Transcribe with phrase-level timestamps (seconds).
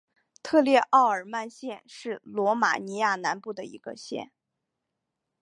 [0.41, 4.31] 特列奥尔曼县是罗马尼亚南部的一个县。